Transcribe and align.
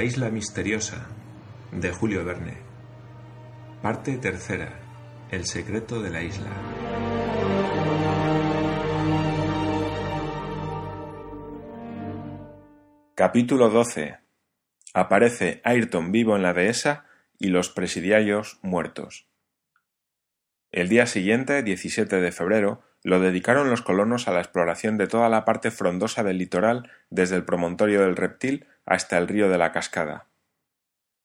La 0.00 0.06
isla 0.06 0.30
misteriosa 0.30 1.08
de 1.72 1.90
Julio 1.90 2.24
Verne. 2.24 2.56
Parte 3.82 4.16
tercera. 4.16 4.80
El 5.30 5.44
secreto 5.44 6.00
de 6.00 6.08
la 6.08 6.22
isla. 6.22 6.48
Capítulo 13.14 13.68
12. 13.68 14.16
Aparece 14.94 15.60
Ayrton 15.64 16.12
vivo 16.12 16.34
en 16.34 16.44
la 16.44 16.54
dehesa 16.54 17.04
y 17.38 17.48
los 17.48 17.68
presidiarios 17.68 18.58
muertos. 18.62 19.26
El 20.72 20.88
día 20.88 21.04
siguiente, 21.04 21.62
17 21.62 22.22
de 22.22 22.32
febrero, 22.32 22.80
lo 23.02 23.20
dedicaron 23.20 23.68
los 23.68 23.82
colonos 23.82 24.28
a 24.28 24.32
la 24.32 24.40
exploración 24.40 24.96
de 24.96 25.08
toda 25.08 25.28
la 25.28 25.44
parte 25.44 25.70
frondosa 25.70 26.22
del 26.22 26.38
litoral 26.38 26.90
desde 27.10 27.36
el 27.36 27.44
promontorio 27.44 28.00
del 28.00 28.16
reptil 28.16 28.66
hasta 28.90 29.18
el 29.18 29.28
río 29.28 29.48
de 29.48 29.56
la 29.56 29.70
cascada. 29.70 30.26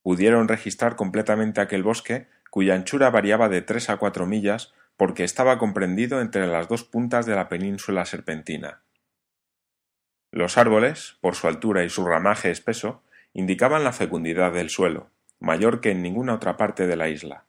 Pudieron 0.04 0.48
registrar 0.48 0.96
completamente 0.96 1.62
aquel 1.62 1.82
bosque, 1.82 2.28
cuya 2.52 2.76
anchura 2.76 3.10
variaba 3.10 3.50
de 3.50 3.64
tres 3.64 3.90
a 3.90 3.98
cuatro 3.98 4.28
millas, 4.28 4.72
porque 4.98 5.24
estaba 5.24 5.58
comprendido 5.58 6.22
entre 6.22 6.46
las 6.46 6.68
dos 6.68 6.84
puntas 6.84 7.26
de 7.26 7.34
la 7.34 7.50
península 7.50 8.05
serpentina. 8.05 8.84
Los 10.32 10.60
árboles, 10.60 11.18
por 11.22 11.34
su 11.34 11.48
altura 11.48 11.84
y 11.84 11.90
su 11.90 12.05
ramaje 12.05 12.52
espeso, 12.52 13.02
indicaban 13.34 13.84
la 13.84 13.94
fecundidad 13.94 14.54
del 14.54 14.70
suelo, 14.70 15.10
mayor 15.40 15.82
que 15.82 15.90
en 15.90 16.04
ninguna 16.04 16.36
otra 16.36 16.58
parte 16.58 16.86
de 16.86 16.96
la 16.96 17.10
isla. 17.10 17.46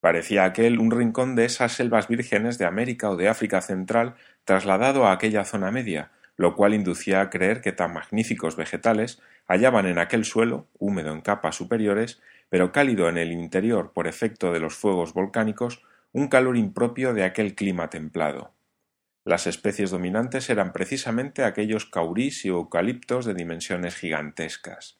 Parecía 0.00 0.44
aquel 0.44 0.78
un 0.78 0.90
rincón 0.90 1.36
de 1.36 1.44
esas 1.44 1.72
selvas 1.72 2.08
vírgenes 2.08 2.56
de 2.56 2.64
América 2.64 3.10
o 3.10 3.16
de 3.16 3.28
África 3.28 3.60
central 3.60 4.14
trasladado 4.46 5.06
a 5.06 5.12
aquella 5.12 5.44
zona 5.44 5.70
media, 5.70 6.10
lo 6.36 6.54
cual 6.54 6.74
inducía 6.74 7.20
a 7.20 7.30
creer 7.30 7.60
que 7.60 7.72
tan 7.72 7.92
magníficos 7.92 8.56
vegetales 8.56 9.20
hallaban 9.46 9.86
en 9.86 9.98
aquel 9.98 10.24
suelo, 10.24 10.68
húmedo 10.78 11.12
en 11.12 11.20
capas 11.20 11.56
superiores, 11.56 12.20
pero 12.48 12.72
cálido 12.72 13.08
en 13.08 13.18
el 13.18 13.32
interior 13.32 13.92
por 13.92 14.06
efecto 14.06 14.52
de 14.52 14.60
los 14.60 14.74
fuegos 14.74 15.14
volcánicos, 15.14 15.82
un 16.12 16.28
calor 16.28 16.56
impropio 16.56 17.14
de 17.14 17.24
aquel 17.24 17.54
clima 17.54 17.90
templado. 17.90 18.52
Las 19.24 19.46
especies 19.46 19.90
dominantes 19.90 20.50
eran 20.50 20.72
precisamente 20.72 21.44
aquellos 21.44 21.86
caurís 21.86 22.44
y 22.44 22.48
eucaliptos 22.48 23.24
de 23.24 23.34
dimensiones 23.34 23.94
gigantescas. 23.94 24.98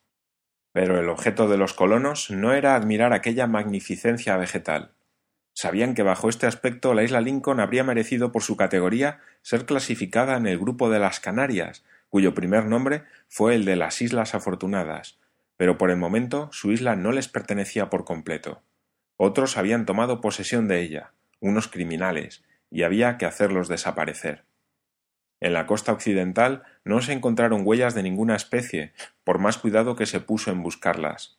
Pero 0.72 0.98
el 0.98 1.08
objeto 1.08 1.48
de 1.48 1.58
los 1.58 1.74
colonos 1.74 2.30
no 2.30 2.54
era 2.54 2.76
admirar 2.76 3.12
aquella 3.12 3.46
magnificencia 3.46 4.36
vegetal. 4.36 4.92
Sabían 5.54 5.94
que 5.94 6.02
bajo 6.02 6.28
este 6.28 6.46
aspecto 6.46 6.94
la 6.94 7.02
isla 7.02 7.20
Lincoln 7.20 7.60
habría 7.60 7.84
merecido 7.84 8.32
por 8.32 8.42
su 8.42 8.56
categoría 8.56 9.20
ser 9.42 9.66
clasificada 9.66 10.36
en 10.36 10.46
el 10.46 10.58
grupo 10.58 10.90
de 10.90 10.98
las 10.98 11.20
Canarias, 11.20 11.84
cuyo 12.08 12.34
primer 12.34 12.66
nombre 12.66 13.04
fue 13.28 13.54
el 13.54 13.64
de 13.64 13.76
las 13.76 14.00
Islas 14.02 14.34
Afortunadas, 14.34 15.18
pero 15.56 15.78
por 15.78 15.90
el 15.90 15.96
momento 15.96 16.48
su 16.52 16.72
isla 16.72 16.96
no 16.96 17.12
les 17.12 17.28
pertenecía 17.28 17.90
por 17.90 18.04
completo. 18.04 18.62
Otros 19.16 19.56
habían 19.56 19.86
tomado 19.86 20.20
posesión 20.20 20.68
de 20.68 20.80
ella, 20.80 21.12
unos 21.40 21.68
criminales, 21.68 22.42
y 22.70 22.82
había 22.82 23.18
que 23.18 23.26
hacerlos 23.26 23.68
desaparecer. 23.68 24.44
En 25.40 25.52
la 25.52 25.66
costa 25.66 25.92
occidental 25.92 26.62
no 26.84 27.02
se 27.02 27.12
encontraron 27.12 27.62
huellas 27.64 27.94
de 27.94 28.02
ninguna 28.02 28.36
especie, 28.36 28.92
por 29.24 29.38
más 29.38 29.58
cuidado 29.58 29.96
que 29.96 30.06
se 30.06 30.20
puso 30.20 30.50
en 30.50 30.62
buscarlas. 30.62 31.38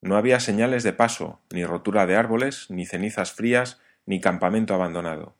No 0.00 0.16
había 0.16 0.40
señales 0.40 0.82
de 0.82 0.92
paso, 0.92 1.40
ni 1.52 1.64
rotura 1.64 2.06
de 2.06 2.16
árboles, 2.16 2.66
ni 2.70 2.86
cenizas 2.86 3.32
frías, 3.32 3.80
ni 4.06 4.20
campamento 4.20 4.74
abandonado. 4.74 5.34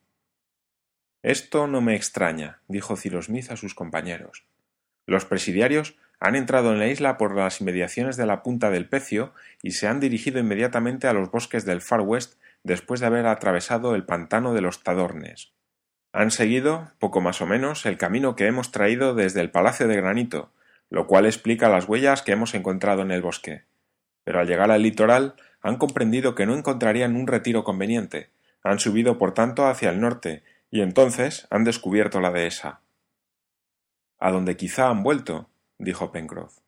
Esto 1.23 1.67
no 1.67 1.81
me 1.81 1.95
extraña, 1.95 2.61
dijo 2.69 2.97
Cyrus 2.97 3.27
Smith 3.27 3.51
a 3.51 3.56
sus 3.56 3.75
compañeros. 3.75 4.45
Los 5.06 5.25
presidiarios 5.25 5.97
han 6.20 6.35
entrado 6.35 6.73
en 6.73 6.79
la 6.79 6.89
isla 6.89 7.17
por 7.17 7.35
las 7.35 7.61
inmediaciones 7.61 8.17
de 8.17 8.27
la 8.27 8.42
punta 8.42 8.70
del 8.70 8.89
Pecio 8.89 9.33
y 9.63 9.73
se 9.73 9.86
han 9.86 10.01
dirigido 10.01 10.39
inmediatamente 10.41 11.07
a 11.07 11.13
los 11.13 11.30
bosques 11.30 11.64
del 11.64 11.80
Far 11.80 12.01
West 12.01 12.41
después 12.64 13.01
de 13.01 13.07
haber 13.07 13.27
atravesado 13.27 13.95
el 13.95 14.05
pantano 14.05 14.52
de 14.55 14.61
los 14.61 14.83
Tadornes. 14.83 15.52
Han 16.13 16.30
seguido, 16.30 16.92
poco 16.98 17.20
más 17.20 17.41
o 17.41 17.47
menos, 17.47 17.86
el 17.86 17.98
camino 17.98 18.35
que 18.35 18.47
hemos 18.47 18.73
traído 18.73 19.14
desde 19.14 19.41
el 19.41 19.51
Palacio 19.51 19.86
de 19.86 19.97
Granito, 19.97 20.52
lo 20.91 21.07
cual 21.07 21.27
explica 21.27 21.68
las 21.68 21.89
huellas 21.89 22.23
que 22.23 22.33
hemos 22.33 22.55
encontrado 22.55 23.02
en 23.02 23.11
el 23.11 23.23
bosque. 23.23 23.64
Pero 24.28 24.40
al 24.40 24.46
llegar 24.46 24.70
al 24.70 24.83
litoral 24.83 25.36
han 25.62 25.78
comprendido 25.78 26.34
que 26.34 26.44
no 26.44 26.55
encontrarían 26.55 27.16
un 27.16 27.27
retiro 27.27 27.64
conveniente, 27.64 28.28
han 28.62 28.78
subido 28.78 29.16
por 29.16 29.33
tanto 29.33 29.66
hacia 29.66 29.89
el 29.89 30.02
norte, 30.02 30.42
y 30.70 30.83
entonces 30.83 31.46
han 31.48 31.64
descubierto 31.64 32.20
la 32.20 32.30
dehesa. 32.30 32.83
A 34.18 34.30
donde 34.30 34.58
quizá 34.58 34.90
han 34.90 35.02
vuelto, 35.02 35.48
dijo 35.78 36.12
Pencroff. 36.12 36.58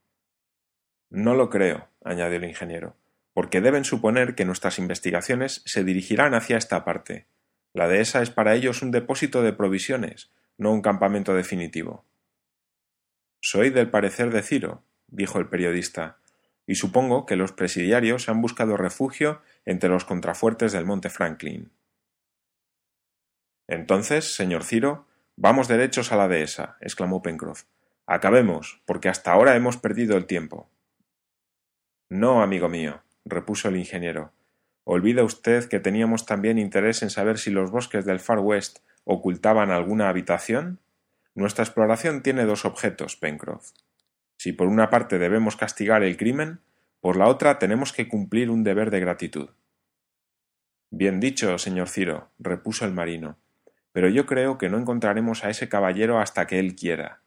No 1.10 1.34
lo 1.34 1.50
creo, 1.50 1.91
añadió 2.03 2.38
el 2.38 2.44
ingeniero, 2.44 2.97
porque 3.34 3.60
deben 3.60 3.84
suponer 3.84 4.34
que 4.34 4.47
nuestras 4.47 4.78
investigaciones 4.78 5.60
se 5.66 5.84
dirigirán 5.84 6.32
hacia 6.32 6.56
esta 6.56 6.82
parte. 6.82 7.26
La 7.75 7.88
dehesa 7.88 8.22
es 8.22 8.31
para 8.31 8.54
ellos 8.54 8.81
un 8.81 8.91
depósito 8.91 9.43
de 9.43 9.53
provisiones, 9.53 10.31
no 10.56 10.72
un 10.72 10.81
campamento 10.81 11.34
definitivo. 11.34 12.06
Soy 13.43 13.69
del 13.69 13.91
parecer 13.91 14.31
de 14.31 14.41
Ciro, 14.41 14.82
dijo 15.09 15.38
el 15.38 15.50
periodista, 15.50 16.19
y 16.70 16.76
supongo 16.76 17.26
que 17.26 17.34
los 17.34 17.50
presidiarios 17.50 18.28
han 18.28 18.41
buscado 18.41 18.76
refugio 18.76 19.42
entre 19.64 19.88
los 19.88 20.04
contrafuertes 20.04 20.70
del 20.70 20.86
monte 20.86 21.10
Franklin. 21.10 21.72
Entonces, 23.66 24.36
señor 24.36 24.62
Ciro, 24.62 25.08
vamos 25.34 25.66
derechos 25.66 26.12
a 26.12 26.16
la 26.16 26.28
dehesa, 26.28 26.76
exclamó 26.81 27.22
Pencroff. 27.22 27.64
Acabemos, 28.06 28.82
porque 28.86 29.08
hasta 29.08 29.32
ahora 29.32 29.56
hemos 29.56 29.78
perdido 29.78 30.16
el 30.16 30.26
tiempo. 30.26 30.70
No, 32.08 32.41
amigo 32.41 32.69
mío, 32.69 33.02
repuso 33.25 33.69
el 33.69 33.76
ingeniero. 33.76 34.32
¿Olvida 34.84 35.25
usted 35.25 35.69
que 35.69 35.81
teníamos 35.81 36.25
también 36.25 36.56
interés 36.56 37.02
en 37.02 37.10
saber 37.10 37.38
si 37.38 37.50
los 37.50 37.72
bosques 37.72 38.04
del 38.04 38.20
Far 38.20 38.38
West 38.38 38.78
ocultaban 39.02 39.72
alguna 39.72 40.08
habitación? 40.08 40.78
Nuestra 41.34 41.64
exploración 41.64 42.22
tiene 42.22 42.44
dos 42.44 42.64
objetos, 42.64 43.16
Pencroff. 43.16 43.72
Si 44.41 44.55
por 44.55 44.69
una 44.69 44.89
parte 44.89 45.19
debemos 45.19 45.55
castigar 45.55 46.03
el 46.03 46.17
crimen, 46.17 46.61
por 47.01 47.17
la 47.17 47.28
otra 47.28 47.59
tenemos 47.59 47.93
que 47.93 48.09
cumplir 48.09 48.49
un 48.49 48.65
deber 48.65 48.91
de 48.91 48.99
gratitud. 48.99 49.51
Bien 50.89 51.21
dicho, 51.21 51.59
señor 51.59 51.91
Ciro, 51.91 52.31
repuso 52.39 52.87
el 52.87 52.95
marino, 52.95 53.37
pero 53.93 54.09
yo 54.09 54.25
creo 54.25 54.56
que 54.56 54.71
no 54.71 54.79
encontraremos 54.79 55.45
a 55.45 55.50
ese 55.50 55.69
caballero 55.69 56.21
hasta 56.21 56.47
que 56.47 56.59
él 56.59 56.75
quiera. 56.75 57.21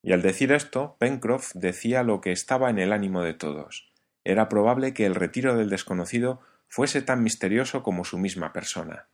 Y 0.00 0.12
al 0.12 0.22
decir 0.22 0.52
esto, 0.52 0.94
Pencroff 1.00 1.52
decía 1.54 2.04
lo 2.04 2.20
que 2.20 2.30
estaba 2.30 2.70
en 2.70 2.78
el 2.78 2.92
ánimo 2.92 3.22
de 3.22 3.34
todos 3.34 3.92
era 4.22 4.48
probable 4.48 4.94
que 4.94 5.06
el 5.06 5.16
retiro 5.16 5.56
del 5.56 5.70
desconocido 5.70 6.40
fuese 6.68 7.02
tan 7.02 7.24
misterioso 7.24 7.82
como 7.82 8.04
su 8.04 8.16
misma 8.16 8.52
persona. 8.52 9.08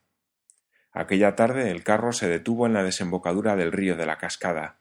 Aquella 0.92 1.36
tarde 1.36 1.70
el 1.70 1.84
carro 1.84 2.12
se 2.12 2.28
detuvo 2.28 2.66
en 2.66 2.75
la 2.75 2.82
desembocadura 2.82 3.56
del 3.56 3.72
río 3.72 3.97
de 3.97 4.04
la 4.04 4.19
cascada. 4.19 4.76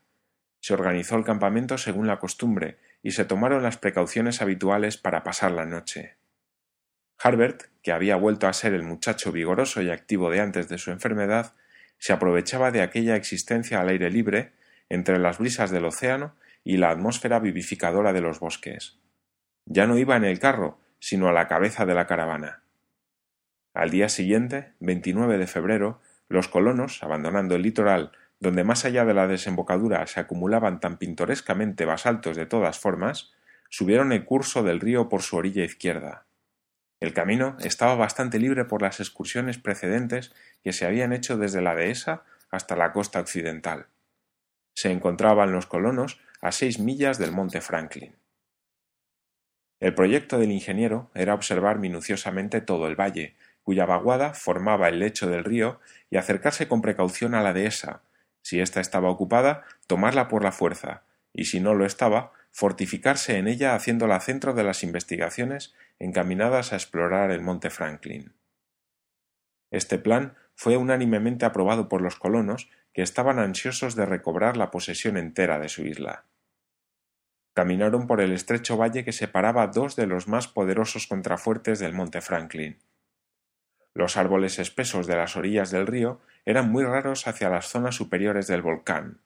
Se 0.61 0.73
organizó 0.73 1.17
el 1.17 1.25
campamento 1.25 1.77
según 1.77 2.07
la 2.07 2.19
costumbre 2.19 2.77
y 3.03 3.11
se 3.11 3.25
tomaron 3.25 3.63
las 3.63 3.77
precauciones 3.77 4.41
habituales 4.41 4.97
para 4.97 5.23
pasar 5.23 5.51
la 5.51 5.65
noche. 5.65 6.15
Harbert, 7.21 7.63
que 7.83 7.91
había 7.91 8.15
vuelto 8.15 8.47
a 8.47 8.53
ser 8.53 8.73
el 8.73 8.83
muchacho 8.83 9.31
vigoroso 9.31 9.81
y 9.81 9.89
activo 9.89 10.29
de 10.29 10.39
antes 10.39 10.69
de 10.69 10.77
su 10.77 10.91
enfermedad, 10.91 11.53
se 11.97 12.13
aprovechaba 12.13 12.71
de 12.71 12.81
aquella 12.81 13.15
existencia 13.15 13.81
al 13.81 13.89
aire 13.89 14.09
libre, 14.09 14.53
entre 14.89 15.19
las 15.19 15.37
brisas 15.37 15.71
del 15.71 15.85
océano 15.85 16.35
y 16.63 16.77
la 16.77 16.89
atmósfera 16.89 17.39
vivificadora 17.39 18.13
de 18.13 18.21
los 18.21 18.39
bosques. 18.39 18.97
Ya 19.65 19.87
no 19.87 19.97
iba 19.97 20.15
en 20.15 20.25
el 20.25 20.39
carro, 20.39 20.79
sino 20.99 21.27
a 21.27 21.33
la 21.33 21.47
cabeza 21.47 21.85
de 21.85 21.95
la 21.95 22.07
caravana. 22.07 22.63
Al 23.73 23.89
día 23.89 24.09
siguiente, 24.09 24.73
29 24.79 25.37
de 25.37 25.47
febrero, 25.47 26.01
los 26.27 26.47
colonos, 26.47 27.03
abandonando 27.03 27.55
el 27.55 27.61
litoral, 27.61 28.11
donde 28.41 28.63
más 28.63 28.85
allá 28.85 29.05
de 29.05 29.13
la 29.13 29.27
desembocadura 29.27 30.05
se 30.07 30.19
acumulaban 30.19 30.79
tan 30.79 30.97
pintorescamente 30.97 31.85
basaltos 31.85 32.35
de 32.35 32.47
todas 32.47 32.79
formas, 32.79 33.31
subieron 33.69 34.11
el 34.11 34.25
curso 34.25 34.63
del 34.63 34.79
río 34.79 35.09
por 35.09 35.21
su 35.21 35.37
orilla 35.37 35.63
izquierda. 35.63 36.25
El 36.99 37.13
camino 37.13 37.55
estaba 37.59 37.95
bastante 37.95 38.39
libre 38.39 38.65
por 38.65 38.81
las 38.81 38.99
excursiones 38.99 39.59
precedentes 39.59 40.33
que 40.63 40.73
se 40.73 40.87
habían 40.87 41.13
hecho 41.13 41.37
desde 41.37 41.61
la 41.61 41.75
dehesa 41.75 42.23
hasta 42.49 42.75
la 42.75 42.91
costa 42.91 43.19
occidental. 43.19 43.85
Se 44.73 44.91
encontraban 44.91 45.51
los 45.51 45.67
colonos 45.67 46.19
a 46.41 46.51
seis 46.51 46.79
millas 46.79 47.19
del 47.19 47.31
monte 47.31 47.61
Franklin. 47.61 48.15
El 49.79 49.93
proyecto 49.93 50.39
del 50.39 50.51
ingeniero 50.51 51.11
era 51.13 51.35
observar 51.35 51.77
minuciosamente 51.77 52.59
todo 52.59 52.87
el 52.87 52.99
valle, 52.99 53.35
cuya 53.61 53.85
vaguada 53.85 54.33
formaba 54.33 54.89
el 54.89 54.99
lecho 54.99 55.29
del 55.29 55.43
río, 55.43 55.79
y 56.09 56.17
acercarse 56.17 56.67
con 56.67 56.81
precaución 56.81 57.35
a 57.35 57.41
la 57.41 57.53
dehesa. 57.53 58.01
Si 58.41 58.59
ésta 58.59 58.81
estaba 58.81 59.09
ocupada, 59.09 59.63
tomarla 59.87 60.27
por 60.27 60.43
la 60.43 60.51
fuerza, 60.51 61.03
y 61.33 61.45
si 61.45 61.59
no 61.59 61.73
lo 61.73 61.85
estaba, 61.85 62.33
fortificarse 62.51 63.37
en 63.37 63.47
ella 63.47 63.75
haciéndola 63.75 64.19
centro 64.19 64.53
de 64.53 64.63
las 64.63 64.83
investigaciones 64.83 65.73
encaminadas 65.99 66.73
a 66.73 66.75
explorar 66.75 67.31
el 67.31 67.41
monte 67.41 67.69
Franklin. 67.69 68.33
Este 69.71 69.97
plan 69.97 70.35
fue 70.55 70.77
unánimemente 70.77 71.45
aprobado 71.45 71.87
por 71.87 72.01
los 72.01 72.17
colonos, 72.17 72.69
que 72.93 73.01
estaban 73.01 73.39
ansiosos 73.39 73.95
de 73.95 74.05
recobrar 74.05 74.57
la 74.57 74.69
posesión 74.69 75.15
entera 75.15 75.59
de 75.59 75.69
su 75.69 75.83
isla. 75.83 76.25
Caminaron 77.53 78.07
por 78.07 78.21
el 78.21 78.31
estrecho 78.31 78.77
valle 78.77 79.03
que 79.03 79.11
separaba 79.11 79.67
dos 79.67 79.95
de 79.95 80.07
los 80.07 80.27
más 80.27 80.47
poderosos 80.47 81.07
contrafuertes 81.07 81.79
del 81.79 81.93
monte 81.93 82.21
Franklin. 82.21 82.79
Los 83.93 84.17
árboles 84.17 84.59
espesos 84.59 85.07
de 85.07 85.17
las 85.17 85.35
orillas 85.35 85.71
del 85.71 85.87
río 85.87 86.21
eran 86.45 86.71
muy 86.71 86.83
raros 86.83 87.27
hacia 87.27 87.49
las 87.49 87.67
zonas 87.67 87.95
superiores 87.95 88.47
del 88.47 88.61
volcán. 88.61 89.21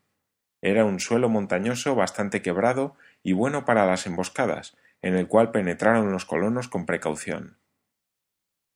Era 0.61 0.85
un 0.85 0.99
suelo 0.99 1.29
montañoso 1.29 1.95
bastante 1.95 2.41
quebrado 2.41 2.95
y 3.23 3.33
bueno 3.33 3.65
para 3.65 3.85
las 3.85 4.05
emboscadas, 4.07 4.75
en 5.01 5.15
el 5.15 5.27
cual 5.27 5.51
penetraron 5.51 6.11
los 6.11 6.25
colonos 6.25 6.67
con 6.67 6.85
precaución. 6.85 7.57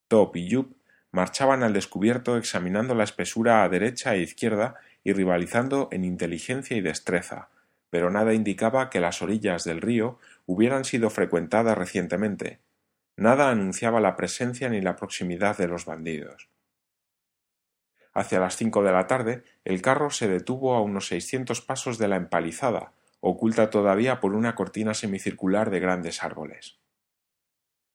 Top 0.07 0.35
y 0.35 0.47
Yup 0.47 0.75
marchaban 1.11 1.63
al 1.63 1.73
descubierto 1.73 2.37
examinando 2.37 2.95
la 2.95 3.03
espesura 3.03 3.63
a 3.63 3.69
derecha 3.69 4.13
e 4.15 4.21
izquierda 4.21 4.75
y 5.03 5.13
rivalizando 5.13 5.89
en 5.91 6.03
inteligencia 6.03 6.77
y 6.77 6.81
destreza, 6.81 7.49
pero 7.89 8.11
nada 8.11 8.33
indicaba 8.33 8.89
que 8.89 8.99
las 8.99 9.21
orillas 9.21 9.63
del 9.63 9.81
río 9.81 10.19
hubieran 10.45 10.85
sido 10.85 11.09
frecuentadas 11.09 11.77
recientemente. 11.77 12.59
Nada 13.17 13.49
anunciaba 13.49 13.99
la 13.99 14.15
presencia 14.15 14.69
ni 14.69 14.81
la 14.81 14.95
proximidad 14.95 15.57
de 15.57 15.67
los 15.67 15.85
bandidos. 15.85 16.49
Hacia 18.19 18.41
las 18.41 18.57
cinco 18.57 18.83
de 18.83 18.91
la 18.91 19.07
tarde 19.07 19.45
el 19.63 19.81
carro 19.81 20.09
se 20.09 20.27
detuvo 20.27 20.75
a 20.75 20.81
unos 20.81 21.07
seiscientos 21.07 21.61
pasos 21.61 21.97
de 21.97 22.09
la 22.09 22.17
empalizada, 22.17 22.91
oculta 23.21 23.69
todavía 23.69 24.19
por 24.19 24.33
una 24.33 24.55
cortina 24.55 24.93
semicircular 24.93 25.69
de 25.69 25.79
grandes 25.79 26.21
árboles. 26.21 26.81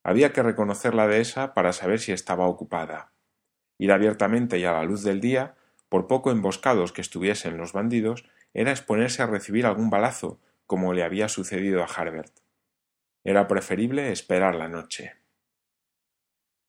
Había 0.03 0.33
que 0.33 0.43
reconocer 0.43 0.95
la 0.95 1.07
dehesa 1.07 1.53
para 1.53 1.75
saber 1.75 2.01
si 2.01 2.13
estaba 2.13 2.47
ocupada. 2.47 3.13
Ir 3.77 3.93
abiertamente 3.93 4.59
y 4.59 4.65
a 4.65 4.73
la 4.73 4.85
luz 4.85 5.03
del 5.03 5.21
día, 5.21 5.57
por 5.91 6.07
poco 6.07 6.31
emboscados 6.31 6.95
que 6.95 7.03
estuviesen 7.03 7.59
los 7.59 7.75
bandidos, 7.75 8.25
era 8.55 8.71
exponerse 8.71 9.23
a 9.23 9.27
recibir 9.27 9.67
algún 9.67 9.91
balazo, 9.91 10.41
como 10.65 10.95
le 10.95 11.05
había 11.05 11.29
sucedido 11.29 11.83
a 11.83 11.87
Harbert. 11.87 12.33
Era 13.25 13.47
preferible 13.47 14.11
esperar 14.11 14.55
la 14.55 14.71
noche. 14.71 15.17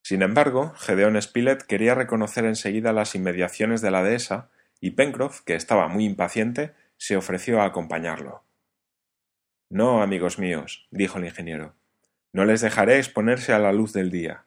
Sin 0.06 0.22
embargo, 0.22 0.72
Gedeón 0.76 1.20
Spilett 1.20 1.64
quería 1.64 1.96
reconocer 1.96 2.44
enseguida 2.44 2.92
las 2.92 3.16
inmediaciones 3.16 3.80
de 3.80 3.90
la 3.90 4.04
dehesa, 4.04 4.50
y 4.80 4.92
Pencroff, 4.92 5.40
que 5.40 5.56
estaba 5.56 5.88
muy 5.88 6.04
impaciente, 6.04 6.74
se 6.96 7.16
ofreció 7.16 7.60
a 7.60 7.64
acompañarlo. 7.64 8.44
No, 9.68 10.02
amigos 10.02 10.38
míos, 10.38 10.86
dijo 10.92 11.18
el 11.18 11.24
ingeniero. 11.24 11.74
No 12.32 12.44
les 12.44 12.60
dejaré 12.60 12.98
exponerse 12.98 13.52
a 13.52 13.58
la 13.58 13.72
luz 13.72 13.92
del 13.92 14.12
día. 14.12 14.44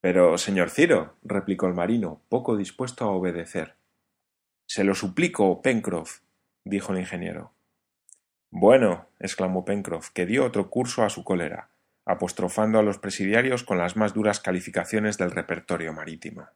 Pero, 0.00 0.38
señor 0.38 0.70
Ciro, 0.70 1.14
replicó 1.22 1.66
el 1.66 1.74
marino, 1.74 2.22
poco 2.30 2.56
dispuesto 2.56 3.04
a 3.04 3.10
obedecer. 3.10 3.74
Se 4.64 4.82
lo 4.82 4.94
suplico, 4.94 5.60
Pencroff, 5.60 6.20
dijo 6.64 6.94
el 6.94 7.00
ingeniero. 7.00 7.52
Bueno, 8.48 9.08
exclamó 9.20 9.66
Pencroff, 9.66 10.08
que 10.08 10.24
dio 10.24 10.46
otro 10.46 10.70
curso 10.70 11.04
a 11.04 11.10
su 11.10 11.22
cólera, 11.22 11.68
apostrofando 12.04 12.78
a 12.78 12.82
los 12.82 12.98
presidiarios 12.98 13.64
con 13.64 13.78
las 13.78 13.96
más 13.96 14.14
duras 14.14 14.40
calificaciones 14.40 15.18
del 15.18 15.30
repertorio 15.30 15.92
marítimo. 15.92 16.48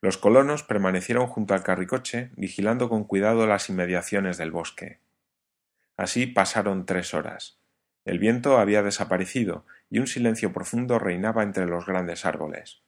Los 0.00 0.18
colonos 0.18 0.62
permanecieron 0.62 1.26
junto 1.26 1.54
al 1.54 1.62
carricoche, 1.62 2.30
vigilando 2.36 2.88
con 2.88 3.04
cuidado 3.04 3.46
las 3.46 3.68
inmediaciones 3.68 4.36
del 4.38 4.50
bosque. 4.50 4.98
Así 5.96 6.26
pasaron 6.26 6.86
tres 6.86 7.14
horas. 7.14 7.58
El 8.04 8.18
viento 8.18 8.58
había 8.58 8.82
desaparecido 8.82 9.64
y 9.90 10.00
un 10.00 10.06
silencio 10.06 10.52
profundo 10.52 10.98
reinaba 10.98 11.42
entre 11.42 11.66
los 11.66 11.86
grandes 11.86 12.24
árboles 12.24 12.82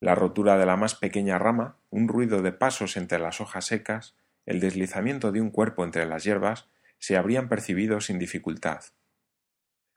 la 0.00 0.14
rotura 0.14 0.56
de 0.56 0.64
la 0.64 0.76
más 0.76 0.94
pequeña 0.94 1.38
rama, 1.38 1.76
un 1.90 2.08
ruido 2.08 2.40
de 2.40 2.52
pasos 2.52 2.96
entre 2.96 3.18
las 3.18 3.40
hojas 3.40 3.66
secas, 3.66 4.16
el 4.46 4.58
deslizamiento 4.58 5.30
de 5.30 5.42
un 5.42 5.50
cuerpo 5.50 5.84
entre 5.84 6.06
las 6.06 6.24
hierbas, 6.24 6.68
se 6.98 7.16
habrían 7.16 7.48
percibido 7.48 8.00
sin 8.00 8.18
dificultad. 8.18 8.80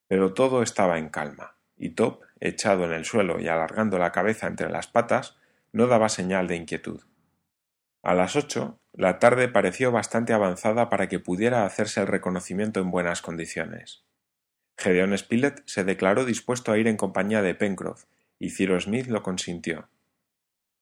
Pero 0.08 0.34
todo 0.34 0.62
estaba 0.62 0.98
en 0.98 1.10
calma, 1.10 1.56
y 1.78 1.92
Top, 1.92 2.22
echado 2.40 2.86
en 2.86 2.92
el 2.92 3.06
suelo 3.06 3.40
y 3.40 3.48
alargando 3.48 3.98
la 3.98 4.12
cabeza 4.12 4.48
entre 4.48 4.70
las 4.70 4.88
patas, 4.88 5.38
no 5.72 5.88
daba 5.88 6.10
señal 6.10 6.48
de 6.48 6.56
inquietud. 6.56 7.02
A 8.04 8.14
las 8.14 8.36
ocho, 8.36 8.80
la 8.92 9.18
tarde 9.18 9.48
pareció 9.48 9.92
bastante 9.92 10.34
avanzada 10.34 10.90
para 10.90 11.08
que 11.08 11.20
pudiera 11.20 11.66
hacerse 11.66 12.02
el 12.02 12.08
reconocimiento 12.08 12.80
en 12.80 12.92
buenas 12.92 13.22
condiciones. 13.22 14.04
Gedeón 14.78 15.18
Spilett 15.18 15.64
se 15.66 15.84
declaró 15.84 16.26
dispuesto 16.26 16.72
a 16.72 16.78
ir 16.78 16.88
en 16.88 16.98
compañía 16.98 17.42
de 17.42 17.56
Pencroff, 17.56 18.06
y 18.40 18.50
Cyrus 18.50 18.84
Smith 18.84 19.08
lo 19.08 19.24
consintió. 19.24 19.88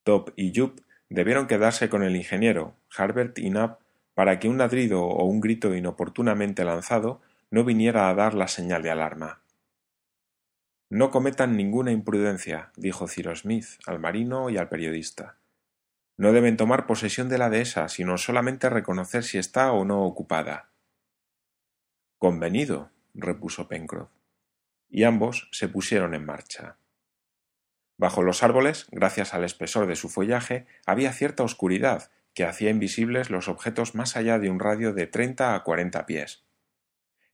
Top 0.04 0.32
y 0.36 0.52
Jup 0.56 0.82
debieron 1.10 1.46
quedarse 1.46 1.90
con 1.90 2.04
el 2.04 2.16
ingeniero, 2.16 2.76
Harbert 2.98 3.38
y 3.38 3.50
Nab, 3.50 3.78
para 4.14 4.40
que 4.40 4.50
un 4.50 4.58
ladrido 4.58 5.04
o 5.04 5.26
un 5.26 5.40
grito 5.40 5.74
inoportunamente 5.76 6.66
lanzado 6.66 7.22
no 7.51 7.65
viniera 7.65 8.09
a 8.09 8.15
dar 8.15 8.33
la 8.33 8.48
señal 8.48 8.81
de 8.81 8.92
alarma. 8.92 9.44
No 10.89 11.12
cometan 11.12 11.57
ninguna 11.57 11.92
imprudencia, 11.92 12.71
dijo 12.75 13.07
Cyrus 13.07 13.42
Smith 13.42 13.68
al 13.86 14.00
marino 14.00 14.50
y 14.50 14.57
al 14.57 14.69
periodista. 14.69 15.38
No 16.18 16.31
deben 16.31 16.57
tomar 16.57 16.86
posesión 16.86 17.30
de 17.30 17.38
la 17.38 17.50
dehesa, 17.50 17.89
sino 17.89 18.18
solamente 18.18 18.69
reconocer 18.69 19.24
si 19.24 19.38
está 19.38 19.71
o 19.74 19.86
no 19.86 20.03
ocupada. 20.03 20.69
Convenido, 22.18 22.92
repuso 23.13 23.68
Pencroff. 23.68 24.09
Y 24.89 25.03
ambos 25.03 25.50
se 25.51 25.68
pusieron 25.68 26.13
en 26.13 26.25
marcha. 26.25 26.77
Bajo 27.98 28.21
los 28.21 28.44
árboles, 28.44 28.88
gracias 28.92 29.33
al 29.33 29.44
espesor 29.44 29.88
de 29.88 29.95
su 29.95 30.09
follaje, 30.09 30.68
había 30.86 31.13
cierta 31.13 31.44
oscuridad 31.44 32.12
que 32.33 32.45
hacía 32.45 32.69
invisibles 32.69 33.30
los 33.30 33.48
objetos 33.48 33.94
más 33.94 34.15
allá 34.15 34.39
de 34.39 34.50
un 34.50 34.59
radio 34.59 34.94
de 34.94 35.07
treinta 35.07 35.53
a 35.56 35.63
cuarenta 35.63 36.06
pies. 36.06 36.45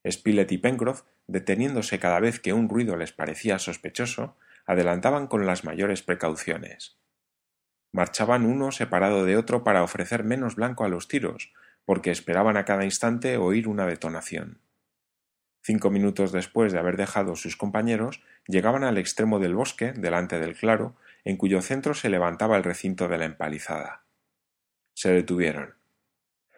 Spilett 0.09 0.51
y 0.51 0.57
Pencroff, 0.57 1.03
deteniéndose 1.27 1.99
cada 1.99 2.19
vez 2.19 2.39
que 2.39 2.53
un 2.53 2.69
ruido 2.69 2.95
les 2.95 3.11
parecía 3.11 3.59
sospechoso, 3.59 4.35
adelantaban 4.65 5.27
con 5.27 5.45
las 5.45 5.63
mayores 5.63 6.03
precauciones. 6.03 6.97
Marchaban 7.91 8.45
uno 8.45 8.71
separado 8.71 9.25
de 9.25 9.37
otro 9.37 9.63
para 9.63 9.83
ofrecer 9.83 10.23
menos 10.23 10.55
blanco 10.55 10.83
a 10.83 10.89
los 10.89 11.07
tiros, 11.07 11.53
porque 11.85 12.11
esperaban 12.11 12.57
a 12.57 12.65
cada 12.65 12.83
instante 12.83 13.37
oír 13.37 13.67
una 13.67 13.85
detonación. 13.85 14.59
Cinco 15.61 15.89
minutos 15.89 16.31
después 16.31 16.73
de 16.73 16.79
haber 16.79 16.97
dejado 16.97 17.35
sus 17.35 17.55
compañeros, 17.55 18.21
llegaban 18.45 18.83
al 18.83 18.97
extremo 18.97 19.39
del 19.39 19.55
bosque, 19.55 19.93
delante 19.93 20.39
del 20.39 20.55
claro, 20.55 20.95
en 21.23 21.37
cuyo 21.37 21.61
centro 21.61 21.93
se 21.93 22.09
levantaba 22.09 22.57
el 22.57 22.63
recinto 22.63 23.07
de 23.07 23.17
la 23.17 23.25
empalizada. 23.25 24.03
Se 24.93 25.11
detuvieron. 25.11 25.76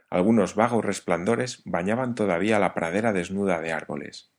Algunos 0.09 0.55
vagos 0.55 0.83
resplandores 0.83 1.61
bañaban 1.65 2.15
todavía 2.15 2.59
la 2.59 2.73
pradera 2.73 3.13
desnuda 3.13 3.61
de 3.61 3.71
árboles. 3.71 4.31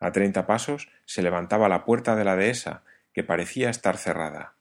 A 0.00 0.12
treinta 0.12 0.46
pasos 0.46 0.88
se 1.04 1.22
levantaba 1.22 1.68
la 1.68 1.84
puerta 1.84 2.16
de 2.16 2.24
la 2.24 2.36
dehesa, 2.36 2.82
que 3.12 3.22
parecía 3.22 3.70
estar 3.70 3.96
cerrada. 3.96 4.54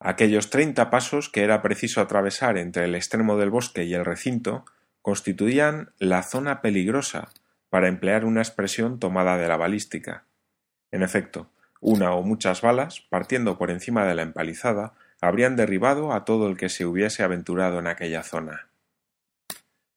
Aquellos 0.00 0.50
treinta 0.50 0.90
pasos 0.90 1.28
que 1.28 1.42
era 1.42 1.62
preciso 1.62 2.00
atravesar 2.00 2.58
entre 2.58 2.84
el 2.84 2.94
extremo 2.94 3.36
del 3.36 3.50
bosque 3.50 3.84
y 3.84 3.94
el 3.94 4.04
recinto 4.04 4.64
constituían 5.02 5.92
la 5.98 6.22
zona 6.22 6.60
peligrosa 6.60 7.30
para 7.70 7.88
emplear 7.88 8.24
una 8.24 8.42
expresión 8.42 9.00
tomada 9.00 9.38
de 9.38 9.48
la 9.48 9.56
balística. 9.56 10.24
En 10.92 11.02
efecto, 11.02 11.50
una 11.80 12.12
o 12.12 12.22
muchas 12.22 12.60
balas, 12.60 13.00
partiendo 13.00 13.58
por 13.58 13.70
encima 13.70 14.04
de 14.04 14.14
la 14.14 14.22
empalizada, 14.22 14.92
habrían 15.20 15.56
derribado 15.56 16.12
a 16.12 16.24
todo 16.24 16.48
el 16.48 16.56
que 16.56 16.68
se 16.68 16.86
hubiese 16.86 17.22
aventurado 17.22 17.78
en 17.78 17.86
aquella 17.86 18.22
zona. 18.22 18.67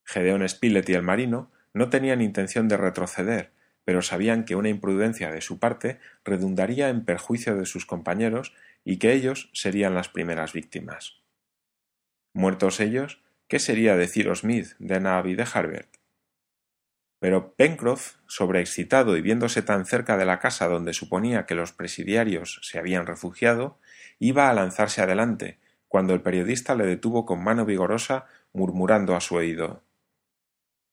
Gedeón 0.04 0.48
Spilett 0.48 0.90
y 0.90 0.94
el 0.94 1.04
marino 1.04 1.52
no 1.74 1.90
tenían 1.90 2.22
intención 2.22 2.68
de 2.68 2.78
retroceder, 2.78 3.52
pero 3.86 4.02
sabían 4.02 4.46
que 4.46 4.56
una 4.56 4.70
imprudencia 4.70 5.32
de 5.32 5.42
su 5.42 5.60
parte 5.60 6.00
redundaría 6.24 6.90
en 6.90 7.06
perjuicio 7.06 7.56
de 7.56 7.66
sus 7.66 7.86
compañeros 7.86 8.54
y 8.84 8.98
que 8.98 9.14
ellos 9.14 9.50
serían 9.54 9.96
las 9.96 10.10
primeras 10.10 10.54
víctimas. 10.54 11.22
Muertos 12.34 12.80
ellos, 12.80 13.22
¿qué 13.48 13.60
sería 13.60 13.96
de 13.96 14.08
Ciro 14.08 14.36
Smith, 14.36 14.76
de 14.80 15.00
Nab 15.00 15.28
y 15.28 15.36
de 15.36 15.48
Harbert? 15.52 15.90
Pero 17.20 17.54
Pencroff, 17.54 18.16
sobreexcitado 18.26 19.16
y 19.16 19.22
viéndose 19.22 19.62
tan 19.62 19.86
cerca 19.86 20.18
de 20.18 20.26
la 20.26 20.40
casa 20.40 20.68
donde 20.68 20.94
suponía 20.94 21.46
que 21.46 21.56
los 21.56 21.72
presidiarios 21.72 22.60
se 22.64 22.80
habían 22.80 23.06
refugiado, 23.06 23.78
iba 24.18 24.50
a 24.50 24.54
lanzarse 24.54 25.02
adelante, 25.02 25.60
cuando 25.88 26.14
el 26.14 26.22
periodista 26.22 26.74
le 26.74 26.86
detuvo 26.86 27.26
con 27.26 27.44
mano 27.44 27.66
vigorosa, 27.66 28.26
murmurando 28.54 29.16
a 29.16 29.22
su 29.22 29.36
oído 29.36 29.84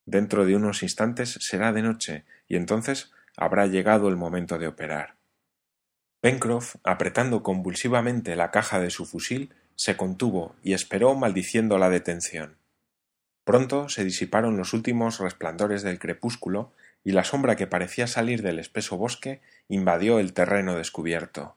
Dentro 0.08 0.46
de 0.46 0.56
unos 0.56 0.82
instantes 0.82 1.36
será 1.38 1.70
de 1.74 1.82
noche, 1.82 2.24
y 2.48 2.56
entonces 2.56 3.12
habrá 3.36 3.66
llegado 3.66 4.08
el 4.08 4.16
momento 4.16 4.58
de 4.58 4.66
operar. 4.66 5.16
Pencroff, 6.22 6.76
apretando 6.82 7.42
convulsivamente 7.42 8.34
la 8.34 8.50
caja 8.50 8.80
de 8.80 8.88
su 8.88 9.04
fusil, 9.04 9.52
se 9.74 9.98
contuvo 9.98 10.56
y 10.62 10.72
esperó 10.72 11.14
maldiciendo 11.14 11.76
la 11.76 11.90
detención. 11.90 12.56
Pronto 13.44 13.90
se 13.90 14.02
disiparon 14.02 14.56
los 14.56 14.72
últimos 14.72 15.18
resplandores 15.18 15.82
del 15.82 15.98
crepúsculo 15.98 16.72
y 17.04 17.12
la 17.12 17.24
sombra 17.24 17.54
que 17.56 17.66
parecía 17.66 18.06
salir 18.06 18.40
del 18.40 18.58
espeso 18.60 18.96
bosque 18.96 19.42
invadió 19.68 20.20
el 20.20 20.32
terreno 20.32 20.74
descubierto. 20.74 21.56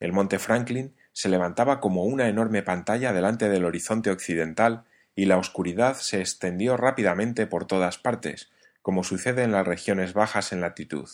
El 0.00 0.14
monte 0.14 0.38
Franklin 0.38 0.94
se 1.12 1.28
levantaba 1.28 1.80
como 1.80 2.04
una 2.04 2.26
enorme 2.28 2.62
pantalla 2.62 3.12
delante 3.12 3.50
del 3.50 3.66
horizonte 3.66 4.10
occidental 4.10 4.86
y 5.16 5.24
la 5.24 5.38
oscuridad 5.38 5.96
se 5.96 6.20
extendió 6.20 6.76
rápidamente 6.76 7.46
por 7.46 7.66
todas 7.66 7.98
partes, 7.98 8.52
como 8.82 9.02
sucede 9.02 9.42
en 9.42 9.50
las 9.50 9.66
regiones 9.66 10.12
bajas 10.12 10.52
en 10.52 10.60
latitud. 10.60 11.08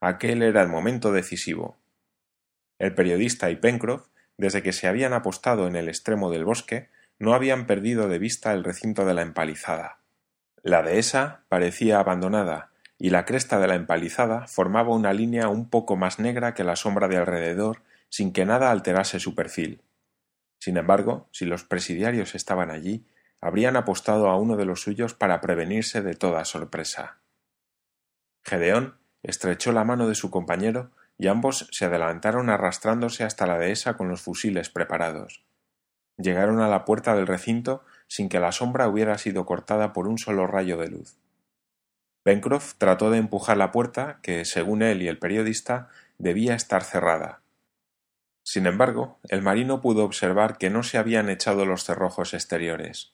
Aquel 0.00 0.42
era 0.42 0.62
el 0.62 0.68
momento 0.68 1.12
decisivo. 1.12 1.76
El 2.78 2.94
periodista 2.94 3.50
y 3.50 3.56
Pencroff, 3.56 4.06
desde 4.38 4.62
que 4.62 4.72
se 4.72 4.86
habían 4.86 5.12
apostado 5.12 5.66
en 5.66 5.76
el 5.76 5.88
extremo 5.88 6.30
del 6.30 6.46
bosque, 6.46 6.88
no 7.18 7.34
habían 7.34 7.66
perdido 7.66 8.08
de 8.08 8.18
vista 8.18 8.54
el 8.54 8.64
recinto 8.64 9.04
de 9.04 9.12
la 9.12 9.22
empalizada. 9.22 9.98
La 10.62 10.82
dehesa 10.82 11.42
parecía 11.48 11.98
abandonada, 11.98 12.70
y 12.96 13.10
la 13.10 13.24
cresta 13.24 13.58
de 13.58 13.66
la 13.66 13.74
empalizada 13.74 14.46
formaba 14.46 14.94
una 14.94 15.12
línea 15.12 15.48
un 15.48 15.68
poco 15.68 15.96
más 15.96 16.18
negra 16.18 16.54
que 16.54 16.64
la 16.64 16.76
sombra 16.76 17.08
de 17.08 17.16
alrededor, 17.16 17.82
sin 18.08 18.32
que 18.32 18.46
nada 18.46 18.70
alterase 18.70 19.20
su 19.20 19.34
perfil. 19.34 19.82
Sin 20.60 20.76
embargo, 20.76 21.26
si 21.32 21.46
los 21.46 21.64
presidiarios 21.64 22.34
estaban 22.34 22.70
allí, 22.70 23.06
habrían 23.40 23.76
apostado 23.76 24.28
a 24.28 24.36
uno 24.36 24.56
de 24.56 24.66
los 24.66 24.82
suyos 24.82 25.14
para 25.14 25.40
prevenirse 25.40 26.02
de 26.02 26.14
toda 26.14 26.44
sorpresa. 26.44 27.18
Gedeón 28.44 28.98
estrechó 29.22 29.72
la 29.72 29.84
mano 29.84 30.06
de 30.06 30.14
su 30.14 30.30
compañero 30.30 30.90
y 31.18 31.28
ambos 31.28 31.66
se 31.72 31.86
adelantaron 31.86 32.50
arrastrándose 32.50 33.24
hasta 33.24 33.46
la 33.46 33.58
dehesa 33.58 33.96
con 33.96 34.08
los 34.08 34.20
fusiles 34.20 34.68
preparados. 34.68 35.44
Llegaron 36.18 36.60
a 36.60 36.68
la 36.68 36.84
puerta 36.84 37.14
del 37.16 37.26
recinto 37.26 37.82
sin 38.06 38.28
que 38.28 38.40
la 38.40 38.52
sombra 38.52 38.88
hubiera 38.88 39.16
sido 39.16 39.46
cortada 39.46 39.94
por 39.94 40.06
un 40.06 40.18
solo 40.18 40.46
rayo 40.46 40.76
de 40.76 40.88
luz. 40.88 41.16
Pencroff 42.22 42.74
trató 42.74 43.10
de 43.10 43.18
empujar 43.18 43.56
la 43.56 43.72
puerta, 43.72 44.18
que, 44.22 44.44
según 44.44 44.82
él 44.82 45.00
y 45.00 45.08
el 45.08 45.18
periodista, 45.18 45.88
debía 46.18 46.54
estar 46.54 46.84
cerrada. 46.84 47.39
Sin 48.42 48.66
embargo, 48.66 49.18
el 49.28 49.42
marino 49.42 49.80
pudo 49.80 50.04
observar 50.04 50.58
que 50.58 50.70
no 50.70 50.82
se 50.82 50.98
habían 50.98 51.28
echado 51.28 51.66
los 51.66 51.84
cerrojos 51.84 52.34
exteriores. 52.34 53.12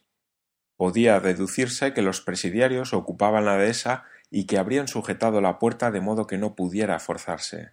Podía 0.77 1.21
deducirse 1.21 1.95
que 1.95 2.03
los 2.03 2.21
presidiarios 2.21 2.93
ocupaban 2.93 3.45
la 3.45 3.57
dehesa 3.57 4.05
y 4.31 4.47
que 4.47 4.59
habrían 4.59 4.89
sujetado 4.89 5.41
la 5.41 5.59
puerta 5.59 5.91
de 5.91 6.01
modo 6.01 6.27
que 6.27 6.39
no 6.39 6.55
pudiera 6.55 6.99
forzarse. 6.99 7.73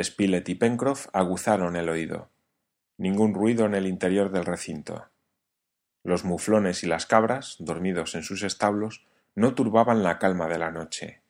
Spilett 0.00 0.48
y 0.48 0.54
Pencroff 0.54 1.08
aguzaron 1.12 1.76
el 1.76 1.88
oído. 1.88 2.30
Ningún 2.96 3.34
ruido 3.34 3.66
en 3.66 3.74
el 3.74 3.86
interior 3.86 4.30
del 4.30 4.46
recinto. 4.46 5.10
Los 6.02 6.24
muflones 6.24 6.82
y 6.82 6.86
las 6.86 7.06
cabras, 7.06 7.56
dormidos 7.58 8.14
en 8.14 8.22
sus 8.22 8.42
establos, 8.42 9.06
no 9.34 9.54
turbaban 9.54 10.02
la 10.02 10.18
calma 10.18 10.48
de 10.48 10.58
la 10.58 10.70
noche. 10.70 11.22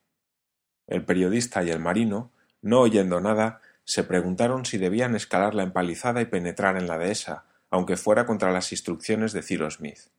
El 0.87 1.05
periodista 1.05 1.63
y 1.63 1.71
el 1.71 1.79
marino, 1.79 2.31
no 2.63 2.81
oyendo 2.81 3.21
nada, 3.21 3.61
se 3.85 4.05
preguntaron 4.05 4.65
si 4.65 4.79
debían 4.79 5.15
escalar 5.15 5.55
la 5.55 5.63
empalizada 5.63 6.21
y 6.21 6.27
penetrar 6.27 6.77
en 6.77 6.87
la 6.87 6.99
dehesa, 6.99 7.45
aunque 7.71 7.97
fuera 7.97 8.27
contra 8.27 8.53
las 8.53 8.73
instrucciones 8.73 9.33
de 9.33 9.43
Cyrus 9.43 9.75
Smith. 9.75 10.11